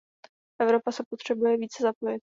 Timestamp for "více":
1.57-1.83